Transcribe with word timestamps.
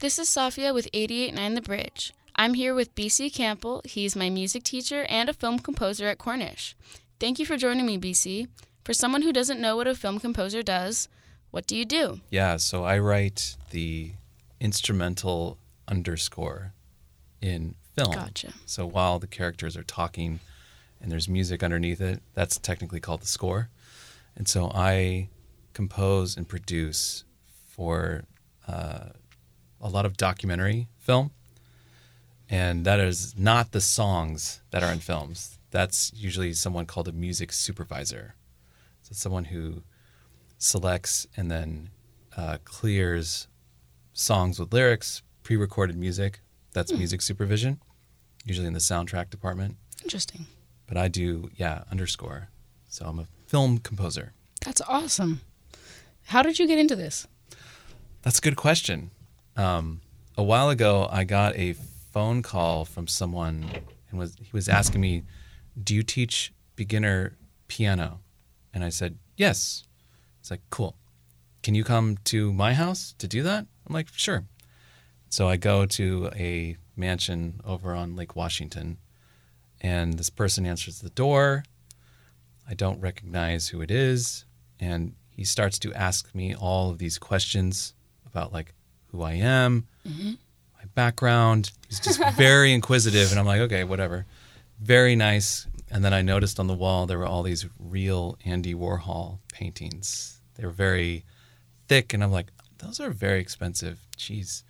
This 0.00 0.18
is 0.18 0.30
Safiya 0.30 0.72
with 0.72 0.88
889 0.94 1.54
The 1.56 1.60
Bridge. 1.60 2.14
I'm 2.34 2.54
here 2.54 2.74
with 2.74 2.94
BC 2.94 3.34
Campbell. 3.34 3.82
He's 3.84 4.16
my 4.16 4.30
music 4.30 4.62
teacher 4.62 5.04
and 5.10 5.28
a 5.28 5.34
film 5.34 5.58
composer 5.58 6.08
at 6.08 6.16
Cornish. 6.16 6.74
Thank 7.18 7.38
you 7.38 7.44
for 7.44 7.58
joining 7.58 7.84
me, 7.84 7.98
BC. 7.98 8.48
For 8.82 8.94
someone 8.94 9.20
who 9.20 9.30
doesn't 9.30 9.60
know 9.60 9.76
what 9.76 9.86
a 9.86 9.94
film 9.94 10.18
composer 10.18 10.62
does, 10.62 11.10
what 11.50 11.66
do 11.66 11.76
you 11.76 11.84
do? 11.84 12.20
Yeah, 12.30 12.56
so 12.56 12.82
I 12.82 12.98
write 12.98 13.58
the 13.72 14.12
instrumental 14.58 15.58
underscore 15.86 16.72
in 17.42 17.74
film. 17.94 18.12
Gotcha. 18.12 18.54
So 18.64 18.86
while 18.86 19.18
the 19.18 19.26
characters 19.26 19.76
are 19.76 19.82
talking 19.82 20.40
and 20.98 21.12
there's 21.12 21.28
music 21.28 21.62
underneath 21.62 22.00
it, 22.00 22.22
that's 22.32 22.56
technically 22.56 23.00
called 23.00 23.20
the 23.20 23.26
score. 23.26 23.68
And 24.34 24.48
so 24.48 24.72
I 24.74 25.28
compose 25.74 26.38
and 26.38 26.48
produce 26.48 27.24
for 27.68 28.24
uh, 28.66 29.10
a 29.80 29.88
lot 29.88 30.06
of 30.06 30.16
documentary 30.16 30.88
film. 30.98 31.30
And 32.48 32.84
that 32.84 32.98
is 32.98 33.34
not 33.36 33.72
the 33.72 33.80
songs 33.80 34.60
that 34.70 34.82
are 34.82 34.92
in 34.92 34.98
films. 34.98 35.58
That's 35.70 36.12
usually 36.14 36.52
someone 36.52 36.86
called 36.86 37.06
a 37.06 37.12
music 37.12 37.52
supervisor. 37.52 38.34
So 39.02 39.10
someone 39.12 39.46
who 39.46 39.82
selects 40.58 41.26
and 41.36 41.50
then 41.50 41.90
uh, 42.36 42.58
clears 42.64 43.46
songs 44.12 44.58
with 44.58 44.72
lyrics, 44.72 45.22
pre 45.42 45.56
recorded 45.56 45.96
music. 45.96 46.40
That's 46.72 46.92
music 46.92 47.20
supervision, 47.22 47.80
usually 48.44 48.66
in 48.66 48.74
the 48.74 48.80
soundtrack 48.80 49.30
department. 49.30 49.76
Interesting. 50.02 50.46
But 50.86 50.96
I 50.96 51.08
do, 51.08 51.50
yeah, 51.56 51.82
underscore. 51.90 52.48
So 52.88 53.06
I'm 53.06 53.18
a 53.18 53.26
film 53.46 53.78
composer. 53.78 54.32
That's 54.64 54.80
awesome. 54.82 55.40
How 56.26 56.42
did 56.42 56.58
you 56.58 56.66
get 56.66 56.78
into 56.78 56.94
this? 56.94 57.26
That's 58.22 58.38
a 58.38 58.42
good 58.42 58.56
question. 58.56 59.10
Um, 59.56 60.00
a 60.36 60.42
while 60.42 60.70
ago, 60.70 61.08
I 61.10 61.24
got 61.24 61.56
a 61.56 61.74
phone 62.12 62.42
call 62.42 62.84
from 62.84 63.06
someone, 63.06 63.66
and 64.10 64.18
was 64.18 64.36
he 64.36 64.50
was 64.52 64.68
asking 64.68 65.00
me, 65.00 65.24
"Do 65.82 65.94
you 65.94 66.02
teach 66.02 66.52
beginner 66.76 67.36
piano?" 67.68 68.20
And 68.72 68.84
I 68.84 68.88
said, 68.88 69.18
"Yes." 69.36 69.84
It's 70.40 70.50
like, 70.50 70.62
"Cool. 70.70 70.96
Can 71.62 71.74
you 71.74 71.84
come 71.84 72.16
to 72.24 72.52
my 72.52 72.74
house 72.74 73.14
to 73.18 73.28
do 73.28 73.42
that?" 73.42 73.66
I'm 73.86 73.94
like, 73.94 74.08
"Sure." 74.12 74.44
So 75.28 75.48
I 75.48 75.56
go 75.56 75.86
to 75.86 76.30
a 76.34 76.76
mansion 76.96 77.60
over 77.64 77.94
on 77.94 78.16
Lake 78.16 78.34
Washington, 78.34 78.98
and 79.80 80.18
this 80.18 80.30
person 80.30 80.66
answers 80.66 81.00
the 81.00 81.10
door. 81.10 81.64
I 82.68 82.74
don't 82.74 83.00
recognize 83.00 83.68
who 83.68 83.80
it 83.80 83.90
is, 83.90 84.44
and 84.78 85.14
he 85.28 85.44
starts 85.44 85.78
to 85.80 85.94
ask 85.94 86.34
me 86.34 86.54
all 86.54 86.90
of 86.90 86.98
these 86.98 87.18
questions 87.18 87.94
about 88.26 88.52
like 88.52 88.74
who 89.12 89.22
I 89.22 89.32
am, 89.34 89.86
my 90.04 90.84
background. 90.94 91.72
He's 91.88 92.00
just 92.00 92.20
very 92.36 92.72
inquisitive, 92.72 93.30
and 93.30 93.38
I'm 93.38 93.46
like, 93.46 93.60
okay, 93.62 93.84
whatever. 93.84 94.26
Very 94.80 95.16
nice. 95.16 95.66
And 95.90 96.04
then 96.04 96.14
I 96.14 96.22
noticed 96.22 96.60
on 96.60 96.68
the 96.68 96.74
wall 96.74 97.06
there 97.06 97.18
were 97.18 97.26
all 97.26 97.42
these 97.42 97.66
real 97.78 98.38
Andy 98.44 98.74
Warhol 98.74 99.38
paintings. 99.52 100.40
They 100.56 100.64
were 100.64 100.72
very 100.72 101.24
thick, 101.88 102.14
and 102.14 102.22
I'm 102.22 102.32
like, 102.32 102.46
those 102.78 103.00
are 103.00 103.10
very 103.10 103.40
expensive. 103.40 103.98
Jeez. 104.16 104.62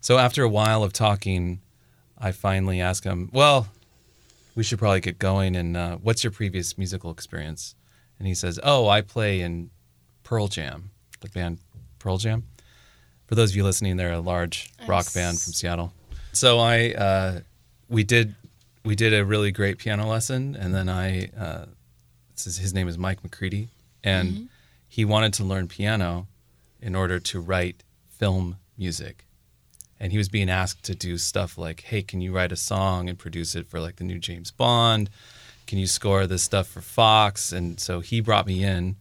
So 0.00 0.18
after 0.18 0.42
a 0.42 0.48
while 0.48 0.82
of 0.82 0.92
talking, 0.92 1.60
I 2.18 2.32
finally 2.32 2.80
asked 2.80 3.04
him, 3.04 3.30
well, 3.32 3.68
we 4.54 4.62
should 4.62 4.78
probably 4.78 5.00
get 5.00 5.18
going. 5.18 5.56
And 5.56 5.76
uh, 5.76 5.96
what's 5.96 6.22
your 6.22 6.30
previous 6.30 6.76
musical 6.76 7.10
experience? 7.10 7.74
And 8.18 8.28
he 8.28 8.34
says, 8.34 8.60
oh, 8.62 8.88
I 8.88 9.00
play 9.00 9.40
in 9.40 9.70
Pearl 10.22 10.48
Jam, 10.48 10.90
the 11.20 11.28
band 11.28 11.58
Pearl 11.98 12.18
Jam. 12.18 12.44
For 13.32 13.36
those 13.36 13.52
of 13.52 13.56
you 13.56 13.64
listening, 13.64 13.96
they're 13.96 14.12
a 14.12 14.20
large 14.20 14.70
rock 14.86 15.10
band 15.14 15.40
from 15.40 15.54
Seattle. 15.54 15.94
So 16.34 16.58
I, 16.58 16.92
uh, 16.92 17.40
we 17.88 18.04
did, 18.04 18.34
we 18.84 18.94
did 18.94 19.14
a 19.14 19.24
really 19.24 19.50
great 19.50 19.78
piano 19.78 20.06
lesson, 20.06 20.54
and 20.54 20.74
then 20.74 20.90
I, 20.90 21.30
uh, 21.34 21.64
is, 22.36 22.58
his 22.58 22.74
name 22.74 22.88
is 22.88 22.98
Mike 22.98 23.24
McCready, 23.24 23.70
and 24.04 24.50
he 24.86 25.06
wanted 25.06 25.32
to 25.32 25.44
learn 25.44 25.66
piano 25.66 26.26
in 26.82 26.94
order 26.94 27.18
to 27.20 27.40
write 27.40 27.84
film 28.10 28.56
music. 28.76 29.24
And 29.98 30.12
he 30.12 30.18
was 30.18 30.28
being 30.28 30.50
asked 30.50 30.82
to 30.82 30.94
do 30.94 31.16
stuff 31.16 31.56
like, 31.56 31.80
hey, 31.80 32.02
can 32.02 32.20
you 32.20 32.32
write 32.32 32.52
a 32.52 32.56
song 32.56 33.08
and 33.08 33.18
produce 33.18 33.54
it 33.54 33.66
for 33.66 33.80
like 33.80 33.96
the 33.96 34.04
new 34.04 34.18
James 34.18 34.50
Bond? 34.50 35.08
Can 35.66 35.78
you 35.78 35.86
score 35.86 36.26
this 36.26 36.42
stuff 36.42 36.66
for 36.66 36.82
Fox? 36.82 37.50
And 37.50 37.80
so 37.80 38.00
he 38.00 38.20
brought 38.20 38.46
me 38.46 38.62
in 38.62 38.96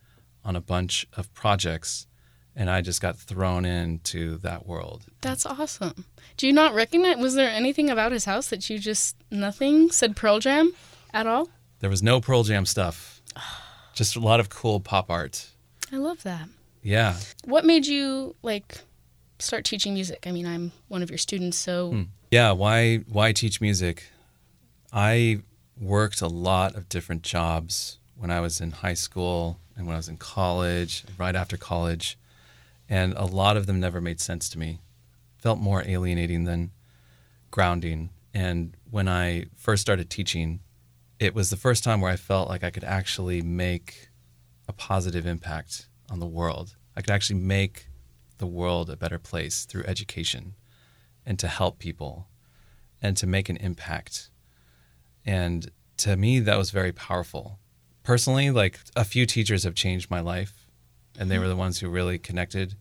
on 0.46 0.56
a 0.56 0.62
bunch 0.62 1.06
of 1.18 1.34
projects, 1.34 2.08
and 2.56 2.70
I 2.70 2.82
just 2.82 3.02
got 3.02 3.18
thrown 3.18 3.66
into 3.66 4.38
that 4.38 4.66
world. 4.66 5.04
That's 5.22 5.46
awesome. 5.46 6.06
Do 6.38 6.48
you 6.48 6.54
not 6.54 6.74
recognize? 6.74 7.18
Was 7.18 7.36
there 7.36 7.50
anything 7.50 7.90
about 7.90 8.12
his 8.12 8.26
house 8.26 8.50
that 8.50 8.70
you 8.70 8.80
just 8.80 9.16
nothing 9.30 9.92
said 9.92 10.16
Pearl 10.16 10.40
Jam 10.40 10.74
at 11.14 11.28
all? 11.28 11.50
There 11.80 11.90
was 11.90 12.04
no 12.04 12.22
Pearl 12.22 12.44
Jam 12.44 12.66
stuff, 12.66 13.22
just 13.94 14.16
a 14.16 14.20
lot 14.20 14.40
of 14.40 14.50
cool 14.50 14.80
pop 14.80 15.10
art. 15.10 15.50
I 15.92 15.98
love 15.98 16.24
that. 16.24 16.48
Yeah. 16.84 17.18
What 17.46 17.66
made 17.66 17.86
you 17.86 18.36
like 18.42 18.80
start 19.40 19.66
teaching 19.66 19.94
music? 19.94 20.26
I 20.26 20.32
mean, 20.32 20.48
I'm 20.48 20.72
one 20.88 21.04
of 21.04 21.10
your 21.10 21.18
students, 21.18 21.58
so 21.58 21.92
hmm. 21.92 22.04
Yeah, 22.32 22.52
why 22.54 22.98
why 23.10 23.34
teach 23.34 23.60
music? 23.60 24.10
I 24.94 25.42
worked 25.80 26.22
a 26.22 26.28
lot 26.28 26.76
of 26.76 26.88
different 26.88 27.24
jobs 27.24 28.00
when 28.16 28.32
I 28.32 28.40
was 28.40 28.62
in 28.62 28.72
high 28.72 28.94
school 28.94 29.60
and 29.76 29.86
when 29.86 29.96
I 29.96 30.00
was 30.00 30.08
in 30.08 30.18
college, 30.18 31.04
right 31.18 31.36
after 31.36 31.58
college, 31.58 32.18
and 32.92 33.14
a 33.14 33.24
lot 33.24 33.56
of 33.56 33.68
them 33.68 33.80
never 33.80 34.02
made 34.02 34.20
sense 34.20 34.50
to 34.50 34.60
me. 34.60 34.82
Felt 35.38 35.60
more 35.60 35.82
alienating 35.88 36.44
than 36.44 36.72
grounding. 37.50 38.10
And 38.34 38.76
when 38.90 39.08
I 39.08 39.46
first 39.56 39.82
started 39.82 40.10
teaching, 40.10 40.60
it 41.18 41.34
was 41.34 41.50
the 41.50 41.56
first 41.56 41.86
time 41.86 42.02
where 42.02 42.12
I 42.12 42.18
felt 42.18 42.50
like 42.50 42.66
I 42.66 42.70
could 42.70 42.84
actually 42.84 43.42
make 43.42 44.10
a 44.68 44.74
positive 44.74 45.26
impact 45.26 45.88
on 46.10 46.20
the 46.20 46.28
world. 46.28 46.76
I 46.94 47.02
could 47.02 47.12
actually 47.14 47.40
make 47.40 47.88
the 48.40 48.46
world 48.46 48.90
a 48.90 48.98
better 48.98 49.18
place 49.18 49.64
through 49.64 49.86
education 49.86 50.56
and 51.26 51.40
to 51.40 51.48
help 51.48 51.80
people 51.80 52.28
and 53.02 53.16
to 53.16 53.26
make 53.26 53.48
an 53.48 53.56
impact. 53.58 54.30
And 55.26 55.72
to 55.98 56.18
me, 56.18 56.42
that 56.42 56.58
was 56.58 56.72
very 56.72 56.92
powerful. 56.92 57.58
Personally, 58.04 58.52
like 58.52 58.80
a 58.98 59.06
few 59.06 59.26
teachers 59.26 59.64
have 59.64 59.76
changed 59.76 60.12
my 60.12 60.20
life, 60.20 60.68
and 61.20 61.30
they 61.30 61.36
mm-hmm. 61.36 61.44
were 61.44 61.50
the 61.50 61.56
ones 61.56 61.80
who 61.80 61.90
really 61.90 62.18
connected 62.18 62.76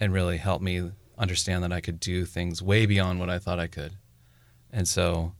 and 0.00 0.12
really 0.12 0.36
helped 0.36 0.64
me 0.64 0.90
understand 1.18 1.62
that 1.62 1.72
I 1.72 1.80
could 1.80 2.00
do 2.00 2.24
things 2.24 2.62
way 2.62 2.86
beyond 2.86 3.20
what 3.20 3.30
I 3.30 3.38
thought 3.38 3.58
I 3.58 3.66
could. 3.66 3.92
And 4.72 4.88
so 4.88 5.32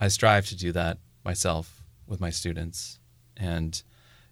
I 0.00 0.08
strive 0.08 0.46
to 0.48 0.56
do 0.56 0.72
that 0.72 0.98
myself 1.24 1.82
with 2.06 2.20
my 2.20 2.30
students. 2.30 2.98
And 3.36 3.82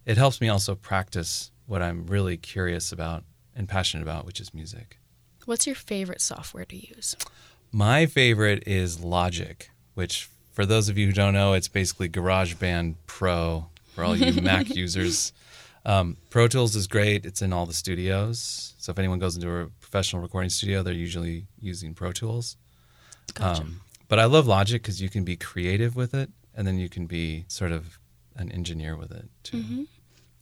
it 0.05 0.17
helps 0.17 0.41
me 0.41 0.49
also 0.49 0.75
practice 0.75 1.51
what 1.65 1.81
I'm 1.81 2.05
really 2.05 2.37
curious 2.37 2.91
about 2.91 3.23
and 3.55 3.67
passionate 3.67 4.03
about, 4.03 4.25
which 4.25 4.39
is 4.39 4.53
music. 4.53 4.97
what's 5.45 5.65
your 5.65 5.75
favorite 5.75 6.21
software 6.21 6.65
to 6.65 6.75
use? 6.75 7.15
My 7.71 8.05
favorite 8.05 8.67
is 8.67 9.01
Logic, 9.01 9.69
which 9.93 10.29
for 10.51 10.65
those 10.65 10.89
of 10.89 10.97
you 10.97 11.07
who 11.07 11.13
don't 11.13 11.33
know, 11.33 11.53
it's 11.53 11.67
basically 11.67 12.09
GarageBand 12.09 12.95
Pro 13.07 13.69
for 13.95 14.03
all 14.03 14.15
you 14.15 14.41
Mac 14.43 14.75
users. 14.75 15.33
Um, 15.85 16.17
Pro 16.29 16.47
Tools 16.47 16.75
is 16.75 16.87
great. 16.87 17.25
It's 17.25 17.41
in 17.41 17.53
all 17.53 17.65
the 17.65 17.73
studios. 17.73 18.73
So 18.77 18.91
if 18.91 18.99
anyone 18.99 19.19
goes 19.19 19.35
into 19.35 19.49
a 19.49 19.67
professional 19.79 20.21
recording 20.21 20.49
studio, 20.49 20.83
they're 20.83 20.93
usually 20.93 21.47
using 21.59 21.93
Pro 21.93 22.11
Tools. 22.11 22.57
Gotcha. 23.33 23.61
Um, 23.61 23.81
but 24.07 24.19
I 24.19 24.25
love 24.25 24.45
Logic 24.45 24.81
because 24.81 25.01
you 25.01 25.09
can 25.09 25.23
be 25.23 25.35
creative 25.37 25.95
with 25.95 26.13
it, 26.13 26.29
and 26.55 26.67
then 26.67 26.77
you 26.77 26.89
can 26.89 27.07
be 27.07 27.45
sort 27.47 27.71
of 27.71 27.97
an 28.35 28.51
engineer 28.51 28.95
with 28.95 29.11
it 29.11 29.29
too. 29.43 29.87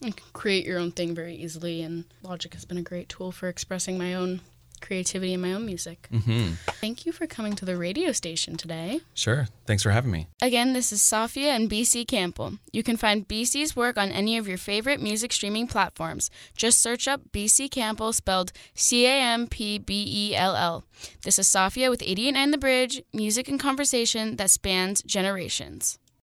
You 0.01 0.13
can 0.13 0.25
create 0.33 0.65
your 0.65 0.79
own 0.79 0.91
thing 0.91 1.13
very 1.13 1.35
easily, 1.35 1.81
and 1.81 2.05
Logic 2.23 2.53
has 2.53 2.65
been 2.65 2.77
a 2.77 2.81
great 2.81 3.09
tool 3.09 3.31
for 3.31 3.47
expressing 3.47 3.97
my 3.97 4.15
own 4.15 4.41
creativity 4.81 5.33
in 5.33 5.41
my 5.41 5.53
own 5.53 5.65
music. 5.65 6.07
hmm 6.11 6.51
Thank 6.81 7.05
you 7.05 7.11
for 7.11 7.27
coming 7.27 7.53
to 7.55 7.65
the 7.65 7.75
radio 7.77 8.11
station 8.11 8.55
today. 8.57 9.01
Sure. 9.13 9.47
Thanks 9.65 9.83
for 9.83 9.91
having 9.91 10.11
me. 10.11 10.27
Again, 10.41 10.73
this 10.73 10.91
is 10.91 11.01
Safiya 11.01 11.47
and 11.55 11.69
BC 11.69 12.07
Campbell. 12.07 12.53
You 12.71 12.83
can 12.83 12.95
find 12.97 13.27
BC's 13.27 13.75
work 13.75 13.97
on 13.97 14.11
any 14.11 14.37
of 14.37 14.47
your 14.47 14.57
favorite 14.57 15.01
music 15.01 15.33
streaming 15.33 15.67
platforms. 15.67 16.31
Just 16.55 16.81
search 16.81 17.07
up 17.07 17.21
BC 17.31 17.69
Campbell 17.69 18.13
spelled 18.13 18.51
C 18.73 19.05
A 19.05 19.11
M 19.21 19.47
P 19.47 19.77
B 19.77 20.05
E 20.07 20.35
L 20.35 20.55
L. 20.55 20.85
This 21.23 21.37
is 21.39 21.47
Safiya 21.47 21.89
with 21.89 22.01
88 22.01 22.35
and 22.35 22.53
the 22.53 22.57
Bridge, 22.57 23.01
music 23.13 23.47
and 23.49 23.59
conversation 23.59 24.35
that 24.37 24.49
spans 24.49 25.01
generations. 25.03 25.99